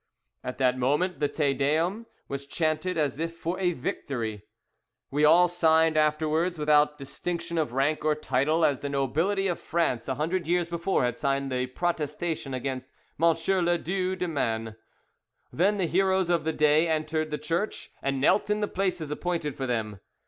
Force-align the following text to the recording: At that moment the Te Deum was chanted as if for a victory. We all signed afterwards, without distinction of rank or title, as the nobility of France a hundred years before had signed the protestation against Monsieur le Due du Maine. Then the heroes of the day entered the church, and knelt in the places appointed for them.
At 0.43 0.57
that 0.57 0.79
moment 0.79 1.19
the 1.19 1.27
Te 1.27 1.53
Deum 1.53 2.07
was 2.27 2.47
chanted 2.47 2.97
as 2.97 3.19
if 3.19 3.35
for 3.35 3.59
a 3.59 3.73
victory. 3.73 4.41
We 5.11 5.25
all 5.25 5.47
signed 5.47 5.95
afterwards, 5.95 6.57
without 6.57 6.97
distinction 6.97 7.59
of 7.59 7.71
rank 7.73 8.03
or 8.03 8.15
title, 8.15 8.65
as 8.65 8.79
the 8.79 8.89
nobility 8.89 9.45
of 9.45 9.59
France 9.59 10.07
a 10.07 10.15
hundred 10.15 10.47
years 10.47 10.69
before 10.69 11.03
had 11.05 11.19
signed 11.19 11.51
the 11.51 11.67
protestation 11.67 12.55
against 12.55 12.89
Monsieur 13.19 13.61
le 13.61 13.77
Due 13.77 14.15
du 14.15 14.27
Maine. 14.27 14.75
Then 15.53 15.77
the 15.77 15.85
heroes 15.85 16.31
of 16.31 16.45
the 16.45 16.53
day 16.53 16.87
entered 16.87 17.29
the 17.29 17.37
church, 17.37 17.91
and 18.01 18.19
knelt 18.19 18.49
in 18.49 18.61
the 18.61 18.67
places 18.67 19.11
appointed 19.11 19.55
for 19.55 19.67
them. 19.67 19.99